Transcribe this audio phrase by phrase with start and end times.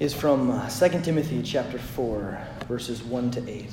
[0.00, 3.66] is from 2 uh, Timothy chapter 4, verses 1 to 8.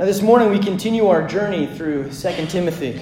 [0.00, 3.00] Now, this morning we continue our journey through 2 Timothy.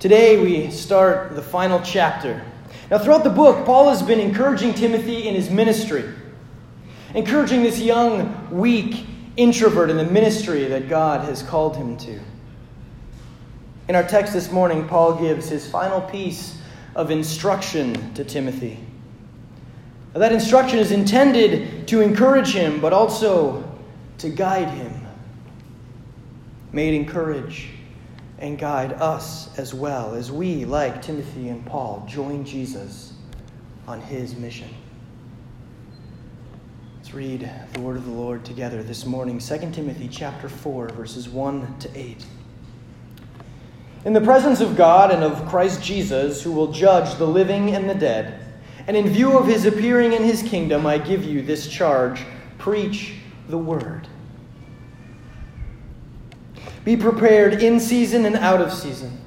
[0.00, 2.42] Today we start the final chapter.
[2.90, 6.04] Now, throughout the book, Paul has been encouraging Timothy in his ministry,
[7.14, 9.04] encouraging this young, weak
[9.36, 12.18] introvert in the ministry that God has called him to.
[13.88, 16.56] In our text this morning, Paul gives his final piece
[16.94, 18.78] of instruction to Timothy.
[20.14, 23.64] That instruction is intended to encourage him, but also
[24.18, 24.92] to guide him.
[26.70, 27.68] May it encourage
[28.38, 33.14] and guide us as well as we, like Timothy and Paul, join Jesus
[33.86, 34.68] on his mission.
[36.98, 41.28] Let's read the word of the Lord together this morning, 2 Timothy chapter 4, verses
[41.28, 42.26] 1 to 8.
[44.04, 47.88] In the presence of God and of Christ Jesus, who will judge the living and
[47.88, 48.41] the dead,
[48.92, 52.26] and in view of his appearing in his kingdom, I give you this charge
[52.58, 53.14] preach
[53.48, 54.06] the word.
[56.84, 59.18] Be prepared in season and out of season.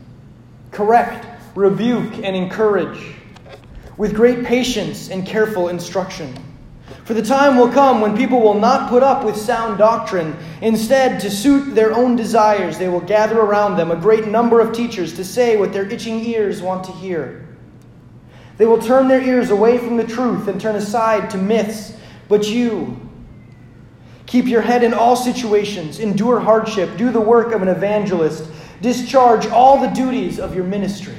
[0.70, 1.26] Correct,
[1.56, 3.16] rebuke, and encourage
[3.98, 6.38] with great patience and careful instruction.
[7.06, 10.38] For the time will come when people will not put up with sound doctrine.
[10.62, 14.74] Instead, to suit their own desires, they will gather around them a great number of
[14.74, 17.42] teachers to say what their itching ears want to hear.
[18.58, 21.94] They will turn their ears away from the truth and turn aside to myths.
[22.30, 23.00] But you,
[24.26, 28.50] keep your head in all situations, endure hardship, do the work of an evangelist,
[28.82, 31.16] discharge all the duties of your ministry.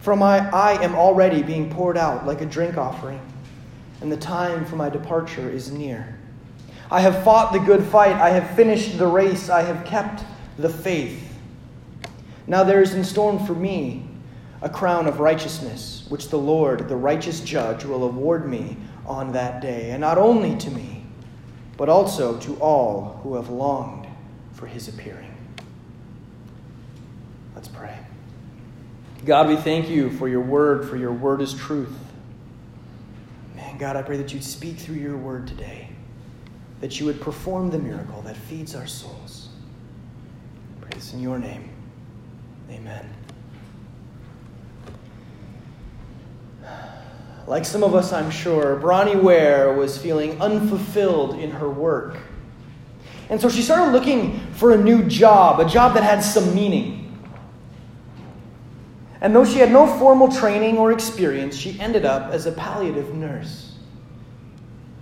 [0.00, 3.20] For my, I am already being poured out like a drink offering,
[4.00, 6.18] and the time for my departure is near.
[6.90, 10.24] I have fought the good fight, I have finished the race, I have kept
[10.58, 11.24] the faith.
[12.46, 14.07] Now there is in store for me
[14.60, 19.60] a crown of righteousness, which the Lord, the righteous judge, will award me on that
[19.60, 21.04] day, and not only to me,
[21.76, 24.06] but also to all who have longed
[24.52, 25.32] for his appearing.
[27.54, 27.96] Let's pray.
[29.24, 31.96] God, we thank you for your word, for your word is truth.
[33.54, 35.88] Man, God, I pray that you'd speak through your word today,
[36.80, 39.48] that you would perform the miracle that feeds our souls.
[40.80, 41.68] Praise in your name.
[42.70, 43.08] Amen.
[47.48, 52.18] Like some of us, I'm sure, Bronnie Ware was feeling unfulfilled in her work.
[53.30, 57.18] And so she started looking for a new job, a job that had some meaning.
[59.22, 63.14] And though she had no formal training or experience, she ended up as a palliative
[63.14, 63.76] nurse.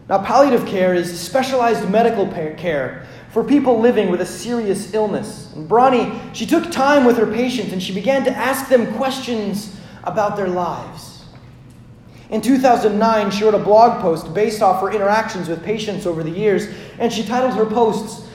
[0.09, 5.53] Now, palliative care is specialized medical care for people living with a serious illness.
[5.57, 9.77] And Bronnie, she took time with her patients and she began to ask them questions
[10.05, 11.16] about their lives.
[12.31, 16.31] In 2009, she wrote a blog post based off her interactions with patients over the
[16.31, 16.67] years,
[16.99, 18.27] and she titled her posts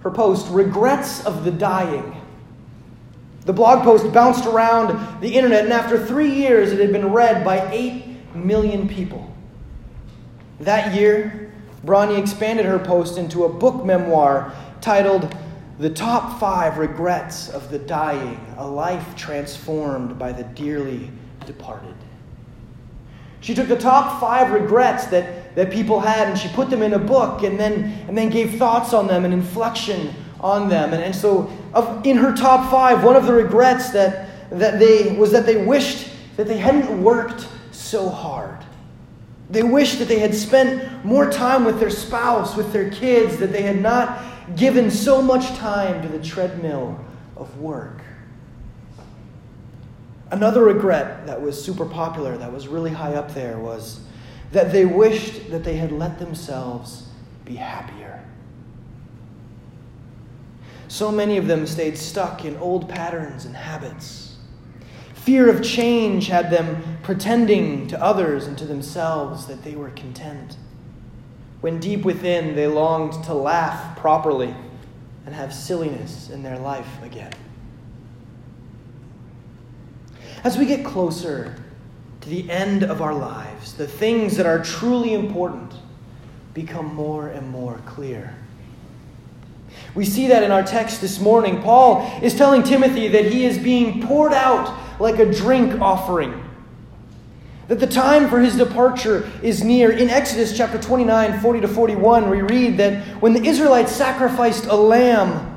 [0.00, 2.14] her post Regrets of the Dying.
[3.46, 7.44] The blog post bounced around the internet, and after three years, it had been read
[7.44, 9.34] by 8 million people.
[10.60, 11.52] That year,
[11.84, 15.34] Bronnie expanded her post into a book memoir titled
[15.78, 21.10] The Top Five Regrets of the Dying A Life Transformed by the Dearly
[21.46, 21.94] Departed.
[23.40, 26.94] She took the top five regrets that, that people had and she put them in
[26.94, 30.92] a book and then, and then gave thoughts on them and inflection on them.
[30.92, 35.16] And, and so, of, in her top five, one of the regrets that, that they,
[35.16, 38.58] was that they wished that they hadn't worked so hard.
[39.50, 43.50] They wished that they had spent more time with their spouse, with their kids, that
[43.50, 44.22] they had not
[44.54, 46.98] given so much time to the treadmill
[47.36, 48.02] of work.
[50.30, 54.00] Another regret that was super popular, that was really high up there, was
[54.52, 57.08] that they wished that they had let themselves
[57.44, 58.22] be happier.
[60.88, 64.36] So many of them stayed stuck in old patterns and habits.
[65.14, 70.56] Fear of change had them pretending to others and to themselves that they were content,
[71.60, 74.54] when deep within they longed to laugh properly
[75.26, 77.32] and have silliness in their life again.
[80.44, 81.56] As we get closer
[82.20, 85.72] to the end of our lives, the things that are truly important
[86.54, 88.34] become more and more clear.
[89.94, 91.62] We see that in our text this morning.
[91.62, 96.44] Paul is telling Timothy that he is being poured out like a drink offering.
[97.68, 99.90] That the time for his departure is near.
[99.90, 104.74] In Exodus chapter 29, 40 to 41, we read that when the Israelites sacrificed a
[104.74, 105.47] lamb,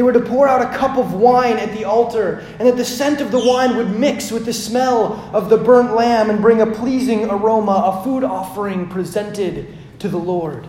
[0.00, 2.86] They were to pour out a cup of wine at the altar, and that the
[2.86, 6.62] scent of the wine would mix with the smell of the burnt lamb and bring
[6.62, 9.66] a pleasing aroma, a food offering presented
[9.98, 10.66] to the Lord.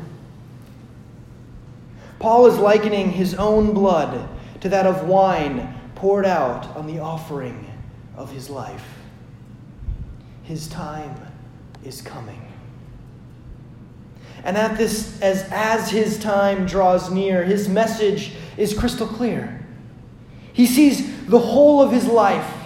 [2.19, 4.27] Paul is likening his own blood
[4.59, 7.71] to that of wine poured out on the offering
[8.17, 8.85] of his life.
[10.43, 11.15] His time
[11.85, 12.50] is coming.
[14.43, 19.63] And at this, as, as his time draws near, his message is crystal clear.
[20.53, 22.57] He sees the whole of his life.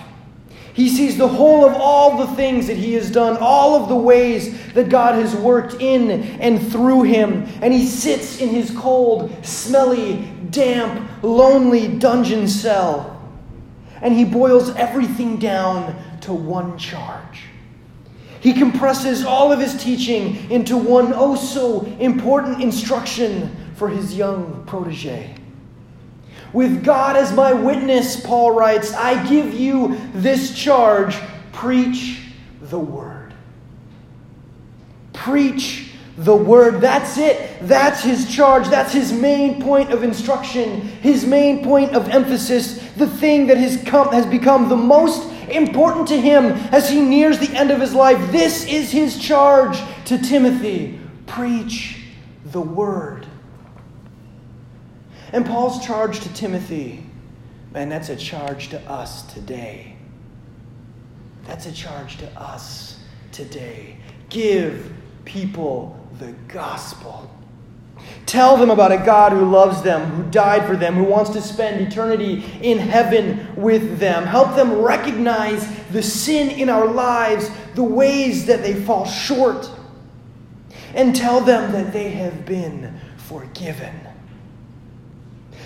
[0.73, 3.95] He sees the whole of all the things that he has done, all of the
[3.95, 7.47] ways that God has worked in and through him.
[7.61, 13.11] And he sits in his cold, smelly, damp, lonely dungeon cell.
[14.01, 17.44] And he boils everything down to one charge
[18.45, 24.63] he compresses all of his teaching into one oh so important instruction for his young
[24.67, 25.33] protege.
[26.53, 31.17] With God as my witness, Paul writes, I give you this charge
[31.53, 32.21] preach
[32.61, 33.33] the word.
[35.13, 36.81] Preach the word.
[36.81, 37.57] That's it.
[37.61, 38.67] That's his charge.
[38.67, 43.81] That's his main point of instruction, his main point of emphasis, the thing that has,
[43.85, 47.93] come, has become the most important to him as he nears the end of his
[47.93, 48.31] life.
[48.31, 52.03] This is his charge to Timothy preach
[52.45, 53.25] the word.
[55.33, 57.05] And Paul's charge to Timothy,
[57.73, 59.95] man, that's a charge to us today.
[61.45, 62.99] That's a charge to us
[63.31, 63.97] today.
[64.29, 64.93] Give
[65.25, 67.29] people the gospel.
[68.25, 71.41] Tell them about a God who loves them, who died for them, who wants to
[71.41, 74.25] spend eternity in heaven with them.
[74.25, 79.69] Help them recognize the sin in our lives, the ways that they fall short,
[80.95, 83.93] and tell them that they have been forgiven.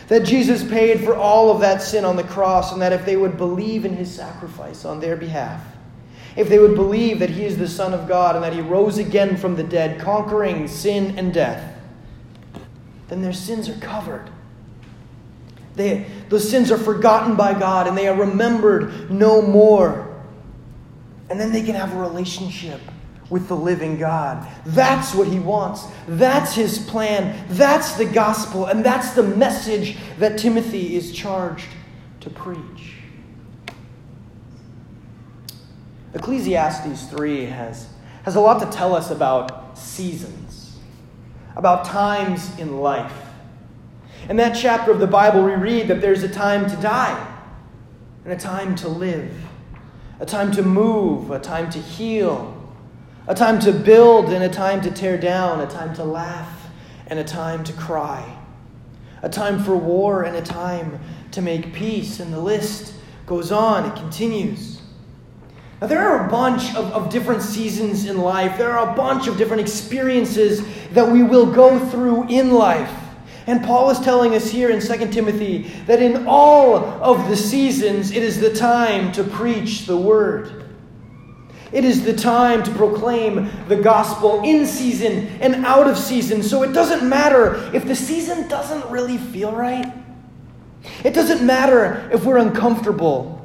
[0.09, 3.15] That Jesus paid for all of that sin on the cross, and that if they
[3.15, 5.63] would believe in his sacrifice on their behalf,
[6.35, 8.97] if they would believe that he is the Son of God and that he rose
[8.97, 11.75] again from the dead, conquering sin and death,
[13.09, 14.29] then their sins are covered.
[15.75, 20.06] They, those sins are forgotten by God and they are remembered no more.
[21.29, 22.81] And then they can have a relationship
[23.29, 24.47] with the living God.
[24.65, 25.85] That's what He wants.
[26.07, 27.45] That's His plan.
[27.50, 28.65] That's the gospel.
[28.65, 31.67] And that's the message that Timothy is charged
[32.21, 32.95] to preach.
[36.13, 37.88] Ecclesiastes 3 has,
[38.23, 40.48] has a lot to tell us about seasons
[41.59, 43.11] about times in life.
[44.29, 47.35] In that chapter of the Bible, we read that there's a time to die
[48.23, 49.29] and a time to live,
[50.21, 52.56] a time to move, a time to heal,
[53.27, 56.69] a time to build and a time to tear down, a time to laugh
[57.07, 58.38] and a time to cry,
[59.21, 60.97] a time for war and a time
[61.31, 62.21] to make peace.
[62.21, 62.94] And the list
[63.25, 64.78] goes on, it continues.
[65.81, 68.57] Now, there are a bunch of, of different seasons in life.
[68.57, 70.61] There are a bunch of different experiences
[70.91, 72.91] that we will go through in life.
[73.47, 78.11] And Paul is telling us here in 2 Timothy that in all of the seasons,
[78.11, 80.65] it is the time to preach the word.
[81.71, 86.43] It is the time to proclaim the gospel in season and out of season.
[86.43, 89.93] So it doesn't matter if the season doesn't really feel right.
[91.03, 93.35] It doesn't matter if we're uncomfortable.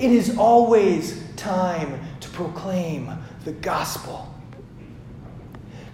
[0.00, 3.10] It is always time to proclaim
[3.44, 4.32] the gospel.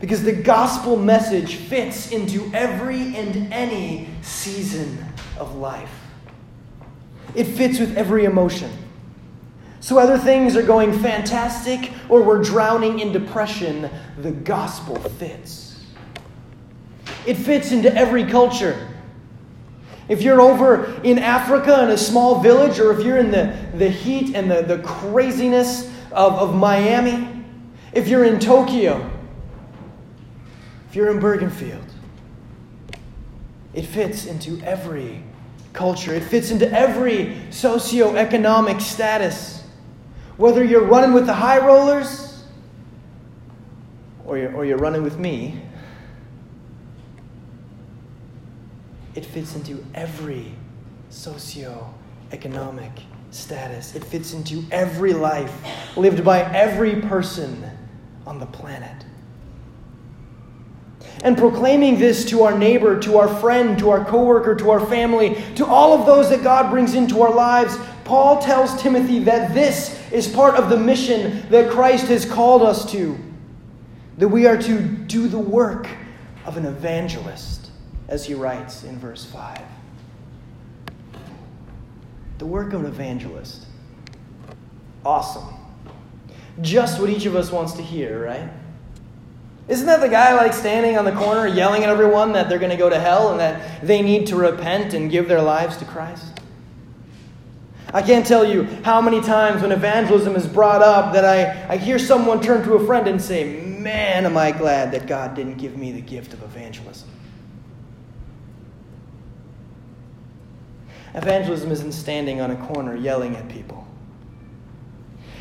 [0.00, 5.05] Because the gospel message fits into every and any season
[5.38, 5.90] of life.
[7.34, 8.70] It fits with every emotion.
[9.81, 13.88] So, whether things are going fantastic or we're drowning in depression,
[14.19, 15.84] the gospel fits.
[17.26, 18.87] It fits into every culture.
[20.08, 23.91] If you're over in Africa in a small village, or if you're in the, the
[23.91, 27.44] heat and the, the craziness of, of Miami,
[27.93, 29.10] if you're in Tokyo,
[30.88, 31.84] if you're in Bergenfield,
[33.74, 35.22] it fits into every
[35.74, 36.15] culture.
[36.15, 39.62] It fits into every socioeconomic status.
[40.38, 42.44] Whether you're running with the high rollers
[44.24, 45.60] or you're, or you're running with me,
[49.15, 50.53] It fits into every
[51.10, 52.93] socio-economic
[53.31, 53.94] status.
[53.94, 55.53] It fits into every life
[55.96, 57.65] lived by every person
[58.27, 59.05] on the planet.
[61.24, 65.43] And proclaiming this to our neighbor, to our friend, to our coworker, to our family,
[65.56, 69.98] to all of those that God brings into our lives, Paul tells Timothy that this
[70.12, 73.19] is part of the mission that Christ has called us to.
[74.19, 75.88] That we are to do the work
[76.44, 77.57] of an evangelist
[78.08, 79.60] as he writes in verse 5.
[82.38, 83.67] The work of an evangelist.
[85.05, 85.55] Awesome.
[86.60, 88.48] Just what each of us wants to hear, right?
[89.69, 92.70] Isn't that the guy like standing on the corner yelling at everyone that they're going
[92.70, 95.84] to go to hell and that they need to repent and give their lives to
[95.84, 96.24] Christ?
[97.93, 101.77] I can't tell you how many times when evangelism is brought up that I, I
[101.77, 105.56] hear someone turn to a friend and say, Man, am I glad that God didn't
[105.56, 107.08] give me the gift of evangelism.
[111.19, 113.84] Evangelism isn't standing on a corner yelling at people.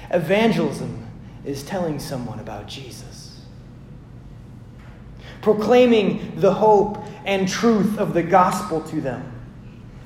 [0.09, 1.07] Evangelism
[1.45, 3.41] is telling someone about Jesus,
[5.43, 9.31] proclaiming the hope and truth of the gospel to them.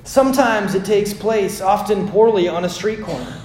[0.04, 3.42] Sometimes it takes place, often poorly, on a street corner.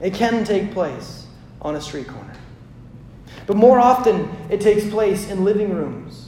[0.00, 1.26] It can take place
[1.60, 2.36] on a street corner.
[3.48, 6.23] But more often, it takes place in living rooms,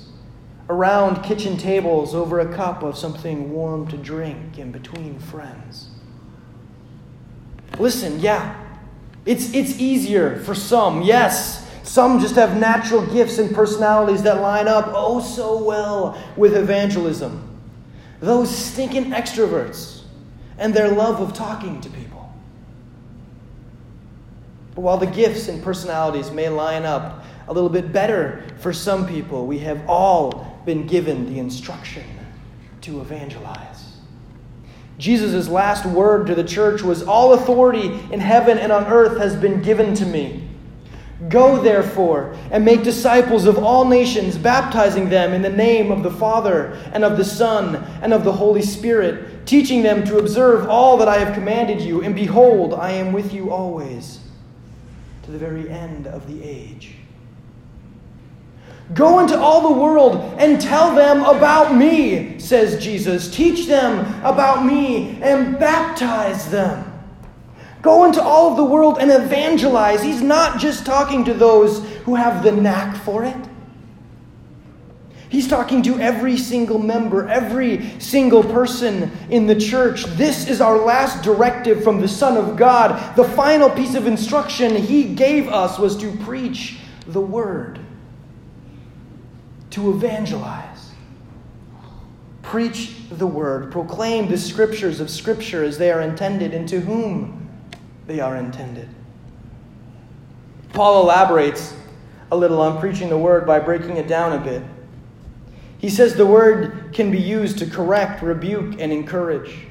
[0.68, 5.88] around kitchen tables, over a cup of something warm to drink, and between friends.
[7.78, 8.62] Listen, yeah,
[9.25, 11.64] it's, it's easier for some, yes.
[11.82, 17.42] Some just have natural gifts and personalities that line up oh so well with evangelism.
[18.18, 20.02] Those stinking extroverts
[20.58, 22.32] and their love of talking to people.
[24.75, 29.06] But while the gifts and personalities may line up a little bit better for some
[29.06, 32.04] people, we have all been given the instruction
[32.82, 33.96] to evangelize.
[34.99, 39.37] Jesus' last word to the church was All authority in heaven and on earth has
[39.37, 40.49] been given to me.
[41.30, 46.11] Go, therefore, and make disciples of all nations, baptizing them in the name of the
[46.11, 50.99] Father, and of the Son, and of the Holy Spirit, teaching them to observe all
[50.99, 52.02] that I have commanded you.
[52.02, 54.20] And behold, I am with you always,
[55.23, 56.96] to the very end of the age.
[58.94, 63.28] Go into all the world and tell them about me, says Jesus.
[63.28, 66.92] Teach them about me and baptize them.
[67.82, 70.02] Go into all of the world and evangelize.
[70.02, 73.36] He's not just talking to those who have the knack for it.
[75.28, 80.04] He's talking to every single member, every single person in the church.
[80.04, 83.16] This is our last directive from the Son of God.
[83.16, 86.78] The final piece of instruction He gave us was to preach
[87.08, 87.80] the Word
[89.70, 90.90] to evangelize.
[92.42, 97.49] Preach the word, proclaim the scriptures of Scripture as they are intended and to whom
[98.06, 98.88] they are intended.
[100.73, 101.75] Paul elaborates
[102.30, 104.62] a little on preaching the word by breaking it down a bit.
[105.78, 109.66] He says the word can be used to correct, rebuke, and encourage.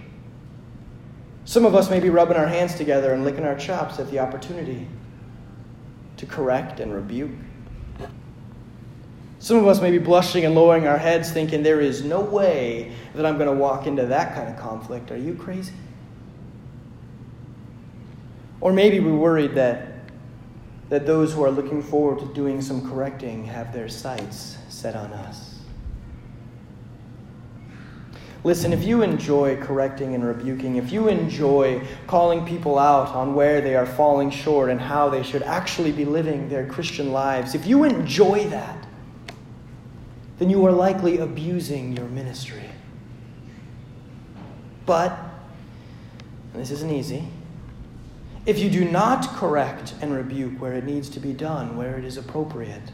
[1.45, 4.19] Some of us may be rubbing our hands together and licking our chops at the
[4.19, 4.87] opportunity
[6.17, 7.31] to correct and rebuke.
[9.45, 12.91] Some of us may be blushing and lowering our heads, thinking, There is no way
[13.13, 15.11] that I'm going to walk into that kind of conflict.
[15.11, 15.71] Are you crazy?
[18.59, 20.09] Or maybe we're worried that,
[20.89, 25.13] that those who are looking forward to doing some correcting have their sights set on
[25.13, 25.59] us.
[28.43, 33.61] Listen, if you enjoy correcting and rebuking, if you enjoy calling people out on where
[33.61, 37.67] they are falling short and how they should actually be living their Christian lives, if
[37.67, 38.84] you enjoy that,
[40.37, 42.69] then you are likely abusing your ministry.
[44.85, 45.17] But,
[46.53, 47.27] this isn't easy,
[48.45, 52.05] if you do not correct and rebuke where it needs to be done, where it
[52.05, 52.91] is appropriate,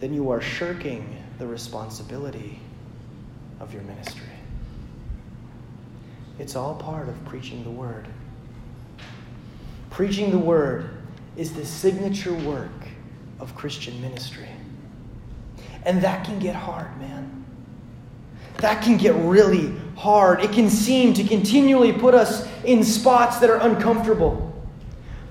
[0.00, 2.60] then you are shirking the responsibility
[3.60, 4.22] of your ministry.
[6.38, 8.06] It's all part of preaching the Word.
[9.88, 10.90] Preaching the Word
[11.36, 12.70] is the signature work
[13.40, 14.48] of Christian ministry.
[15.86, 17.44] And that can get hard, man.
[18.58, 20.42] That can get really hard.
[20.42, 24.52] It can seem to continually put us in spots that are uncomfortable.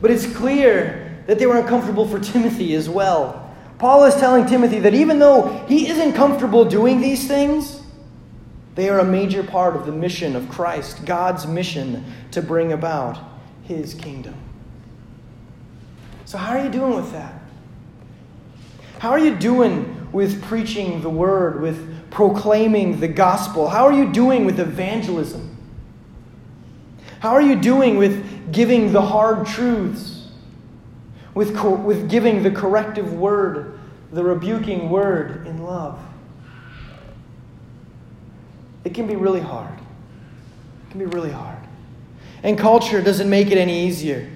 [0.01, 3.53] But it's clear that they were uncomfortable for Timothy as well.
[3.79, 7.81] Paul is telling Timothy that even though he isn't comfortable doing these things,
[8.75, 13.17] they are a major part of the mission of Christ, God's mission to bring about
[13.63, 14.35] his kingdom.
[16.25, 17.33] So, how are you doing with that?
[18.99, 23.67] How are you doing with preaching the word, with proclaiming the gospel?
[23.67, 25.57] How are you doing with evangelism?
[27.19, 30.29] How are you doing with giving the hard truths?
[31.33, 33.77] With, co- with giving the corrective word,
[34.13, 35.99] the rebuking word in love?
[38.85, 39.77] It can be really hard.
[39.77, 41.59] It can be really hard.
[42.41, 44.31] And culture doesn't make it any easier.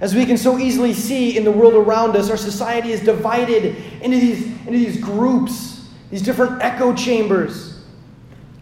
[0.00, 3.76] As we can so easily see in the world around us, our society is divided
[4.00, 7.82] into these, into these groups, these different echo chambers,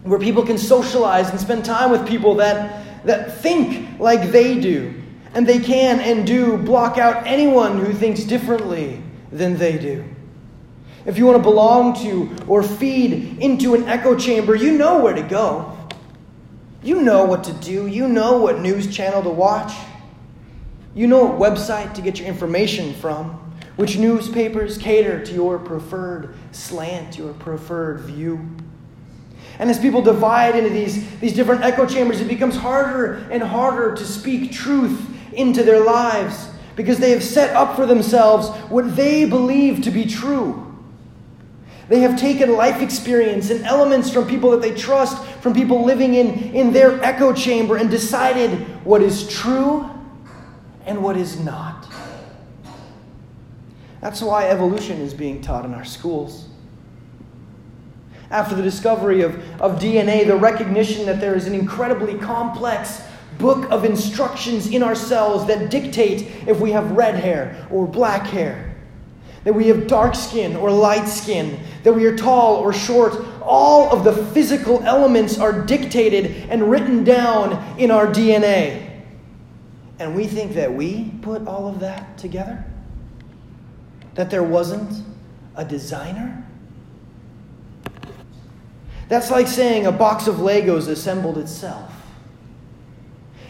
[0.02, 5.00] where people can socialize and spend time with people that, that think like they do,
[5.34, 10.04] and they can and do block out anyone who thinks differently than they do.
[11.06, 15.14] If you want to belong to or feed into an echo chamber, you know where
[15.14, 15.74] to go.
[16.82, 17.86] You know what to do.
[17.86, 19.72] You know what news channel to watch.
[20.94, 23.30] You know what website to get your information from,
[23.76, 28.48] which newspapers cater to your preferred slant, your preferred view.
[29.58, 33.94] And as people divide into these, these different echo chambers, it becomes harder and harder
[33.94, 39.24] to speak truth into their lives because they have set up for themselves what they
[39.24, 40.64] believe to be true.
[41.88, 46.14] They have taken life experience and elements from people that they trust, from people living
[46.14, 49.90] in, in their echo chamber, and decided what is true
[50.88, 51.86] and what is not.
[54.00, 56.48] That's why evolution is being taught in our schools.
[58.30, 63.02] After the discovery of, of DNA, the recognition that there is an incredibly complex
[63.38, 68.26] book of instructions in our cells that dictate if we have red hair or black
[68.26, 68.74] hair,
[69.44, 73.14] that we have dark skin or light skin, that we are tall or short.
[73.42, 78.87] All of the physical elements are dictated and written down in our DNA.
[79.98, 82.64] And we think that we put all of that together?
[84.14, 85.04] That there wasn't
[85.56, 86.44] a designer?
[89.08, 91.92] That's like saying a box of Legos assembled itself.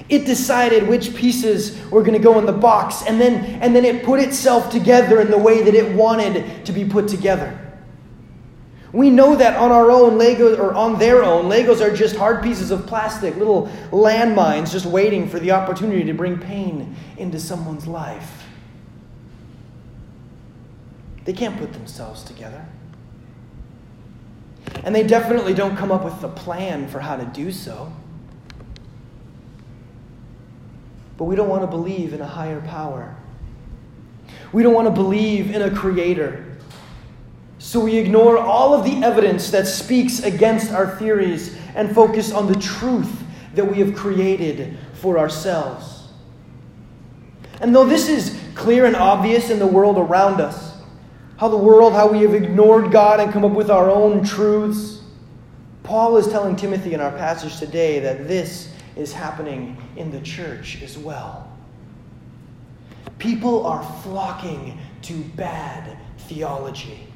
[0.08, 3.84] It decided which pieces were going to go in the box, and then, and then
[3.84, 7.67] it put itself together in the way that it wanted to be put together.
[8.92, 12.42] We know that on our own, Legos, or on their own, Legos are just hard
[12.42, 17.86] pieces of plastic, little landmines just waiting for the opportunity to bring pain into someone's
[17.86, 18.44] life.
[21.24, 22.64] They can't put themselves together.
[24.84, 27.92] And they definitely don't come up with a plan for how to do so.
[31.18, 33.14] But we don't want to believe in a higher power.
[34.52, 36.57] We don't want to believe in a creator.
[37.68, 42.46] So we ignore all of the evidence that speaks against our theories and focus on
[42.46, 46.08] the truth that we have created for ourselves.
[47.60, 50.78] And though this is clear and obvious in the world around us,
[51.36, 55.02] how the world, how we have ignored God and come up with our own truths,
[55.82, 60.82] Paul is telling Timothy in our passage today that this is happening in the church
[60.82, 61.52] as well.
[63.18, 67.07] People are flocking to bad theology.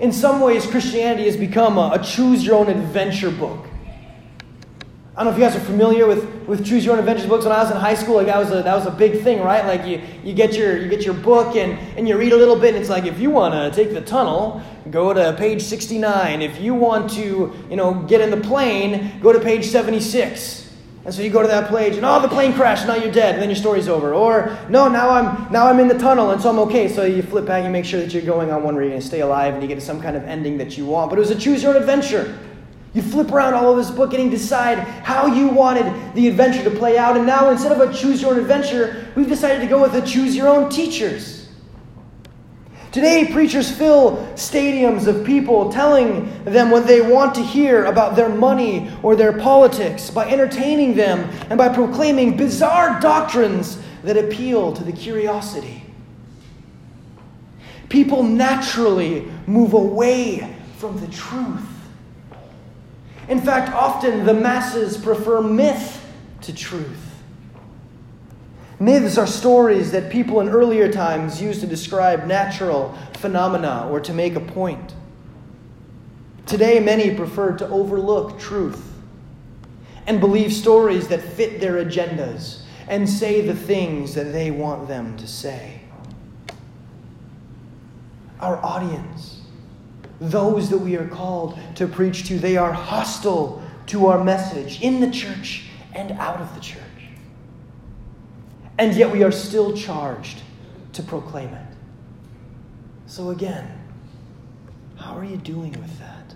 [0.00, 3.66] In some ways, Christianity has become a, a choose your own adventure book.
[5.18, 7.44] I don't know if you guys are familiar with, with choose your own adventures books.
[7.44, 9.40] When I was in high school, like that was a, that was a big thing,
[9.40, 9.64] right?
[9.64, 12.54] Like you, you get your you get your book and, and you read a little
[12.54, 14.62] bit, and it's like if you want to take the tunnel,
[14.92, 16.40] go to page 69.
[16.40, 20.67] If you want to, you know, get in the plane, go to page 76.
[21.08, 23.32] And so you go to that page, and oh, the plane crashed, now you're dead,
[23.32, 24.12] and then your story's over.
[24.12, 26.86] Or no, now I'm now I'm in the tunnel, and so I'm okay.
[26.86, 29.00] So you flip back, and make sure that you're going on one where you're to
[29.00, 31.08] stay alive, and you get some kind of ending that you want.
[31.08, 32.38] But it was a choose your own adventure.
[32.92, 36.70] You flip around all of this book, to decide how you wanted the adventure to
[36.70, 37.16] play out.
[37.16, 40.06] And now, instead of a choose your own adventure, we've decided to go with a
[40.06, 41.37] choose your own teachers.
[42.90, 48.30] Today, preachers fill stadiums of people telling them what they want to hear about their
[48.30, 54.82] money or their politics by entertaining them and by proclaiming bizarre doctrines that appeal to
[54.84, 55.82] the curiosity.
[57.90, 61.66] People naturally move away from the truth.
[63.28, 66.06] In fact, often the masses prefer myth
[66.42, 67.07] to truth.
[68.80, 74.14] Myths are stories that people in earlier times used to describe natural phenomena or to
[74.14, 74.94] make a point.
[76.46, 78.92] Today, many prefer to overlook truth
[80.06, 85.16] and believe stories that fit their agendas and say the things that they want them
[85.16, 85.80] to say.
[88.40, 89.40] Our audience,
[90.20, 95.00] those that we are called to preach to, they are hostile to our message in
[95.00, 95.64] the church
[95.94, 96.87] and out of the church
[98.78, 100.42] and yet we are still charged
[100.92, 101.66] to proclaim it.
[103.06, 103.68] So, again,
[104.96, 106.34] how are you doing with that?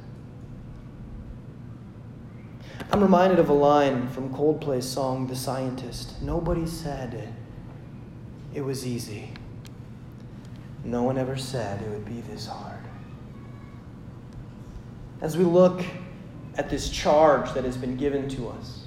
[2.90, 6.20] I'm reminded of a line from Coldplay's song, The Scientist.
[6.20, 7.32] Nobody said
[8.54, 9.30] it was easy.
[10.84, 12.80] No one ever said it would be this hard.
[15.20, 15.82] As we look
[16.56, 18.81] at this charge that has been given to us,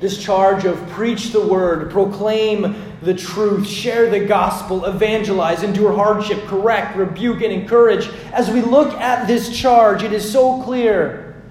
[0.00, 6.44] this charge of preach the word, proclaim the truth, share the gospel, evangelize, endure hardship,
[6.46, 8.08] correct, rebuke, and encourage.
[8.32, 11.42] As we look at this charge, it is so clear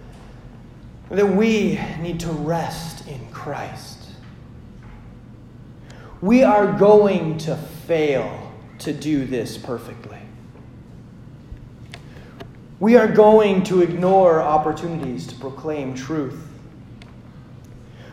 [1.09, 3.97] that we need to rest in Christ.
[6.21, 10.19] We are going to fail to do this perfectly.
[12.79, 16.43] We are going to ignore opportunities to proclaim truth.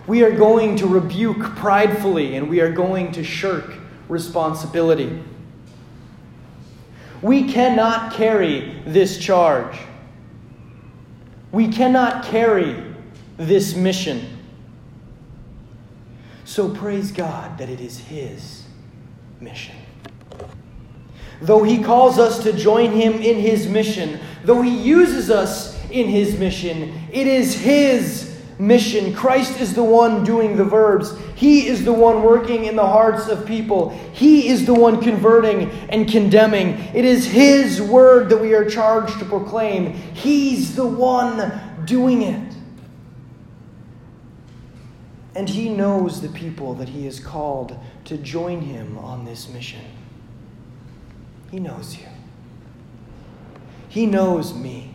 [0.07, 3.75] We are going to rebuke pridefully and we are going to shirk
[4.09, 5.23] responsibility.
[7.23, 9.79] We cannot carry this charge.
[11.53, 12.85] We cannot carry
[13.39, 14.27] this mission.
[16.45, 18.65] So praise God that it is His
[19.41, 19.77] mission.
[21.41, 26.09] Though He calls us to join Him in His mission, though He uses us in
[26.09, 29.15] His mission, it is His mission.
[29.15, 31.13] Christ is the one doing the verbs.
[31.35, 33.91] He is the one working in the hearts of people.
[34.13, 36.79] He is the one converting and condemning.
[36.95, 39.93] It is His word that we are charged to proclaim.
[39.93, 41.53] He's the one
[41.85, 42.55] doing it.
[45.35, 49.81] And He knows the people that He has called to join Him on this mission.
[51.51, 52.07] He knows you.
[53.89, 54.94] He knows me.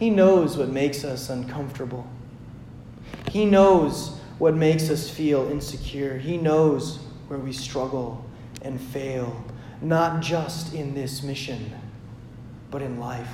[0.00, 2.08] He knows what makes us uncomfortable.
[3.30, 6.16] He knows what makes us feel insecure.
[6.16, 8.24] He knows where we struggle
[8.62, 9.44] and fail,
[9.82, 11.74] not just in this mission,
[12.70, 13.28] but in life.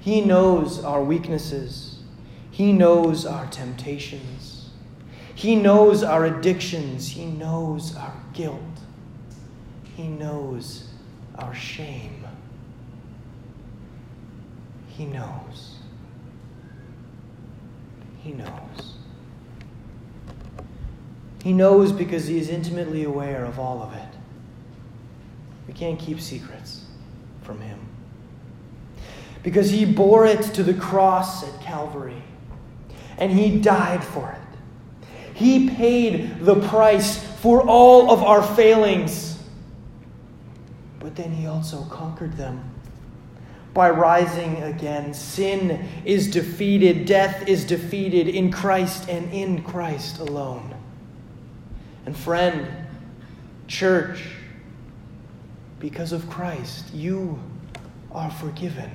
[0.00, 1.98] He knows our weaknesses.
[2.50, 4.70] He knows our temptations.
[5.34, 7.10] He knows our addictions.
[7.10, 8.60] He knows our guilt.
[9.94, 10.88] He knows
[11.38, 12.24] our shame.
[15.00, 15.76] He knows.
[18.18, 18.96] He knows.
[21.42, 24.08] He knows because he is intimately aware of all of it.
[25.66, 26.84] We can't keep secrets
[27.40, 27.78] from him.
[29.42, 32.22] Because he bore it to the cross at Calvary
[33.16, 34.58] and he died for it.
[35.32, 39.42] He paid the price for all of our failings,
[40.98, 42.69] but then he also conquered them
[43.72, 45.14] by rising again.
[45.14, 50.74] Sin is defeated, death is defeated in Christ and in Christ alone.
[52.06, 52.66] And friend,
[53.68, 54.24] church,
[55.78, 57.38] because of Christ, you
[58.12, 58.90] are forgiven.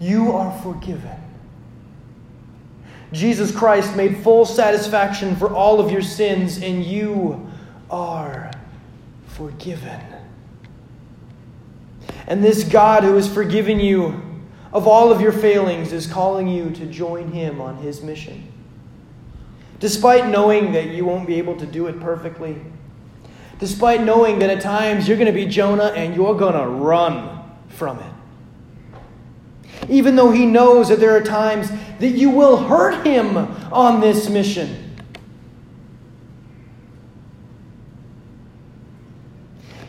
[0.00, 1.20] You are forgiven.
[3.12, 7.48] Jesus Christ made full satisfaction for all of your sins, and you
[7.90, 8.50] are
[9.26, 10.00] forgiven.
[12.26, 14.22] And this God who has forgiven you
[14.72, 18.52] of all of your failings is calling you to join him on his mission.
[19.78, 22.56] Despite knowing that you won't be able to do it perfectly,
[23.58, 27.40] despite knowing that at times you're going to be Jonah and you're going to run
[27.68, 28.12] from it.
[29.88, 33.36] Even though he knows that there are times that you will hurt him
[33.72, 34.83] on this mission.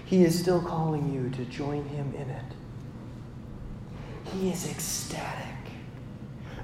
[0.06, 2.46] He is still calling you to join him in it.
[4.36, 5.46] He is ecstatic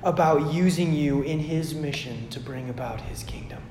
[0.04, 3.62] about using you in his mission to bring about his kingdom.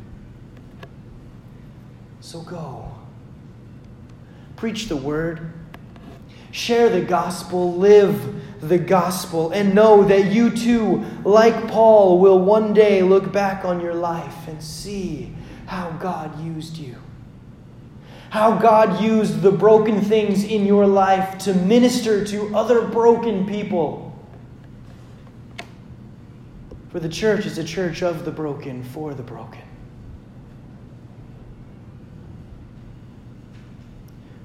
[2.21, 2.91] So go.
[4.57, 5.53] Preach the word.
[6.51, 7.75] Share the gospel.
[7.77, 9.53] Live the gospel.
[9.53, 14.49] And know that you too, like Paul, will one day look back on your life
[14.49, 15.33] and see
[15.67, 16.97] how God used you
[18.31, 24.07] how God used the broken things in your life to minister to other broken people.
[26.91, 29.63] For the church is a church of the broken, for the broken.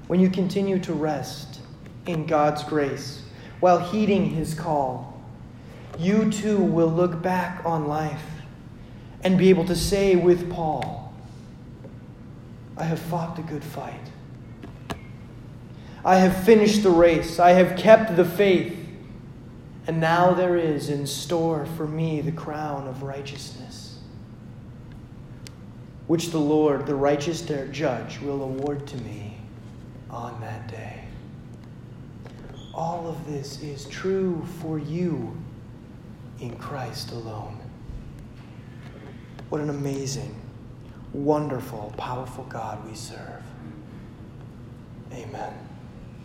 [0.08, 1.60] When you continue to rest
[2.06, 3.22] in God's grace
[3.60, 5.20] while heeding His call,
[5.98, 8.22] you too will look back on life
[9.22, 11.05] and be able to say with Paul,
[12.76, 14.10] I have fought the good fight.
[16.04, 17.38] I have finished the race.
[17.38, 18.78] I have kept the faith.
[19.86, 23.98] And now there is in store for me the crown of righteousness,
[26.06, 29.38] which the Lord, the righteous judge, will award to me
[30.10, 31.04] on that day.
[32.74, 35.36] All of this is true for you
[36.40, 37.58] in Christ alone.
[39.48, 40.34] What an amazing
[41.12, 43.42] wonderful, powerful God we serve.
[45.12, 45.65] Amen.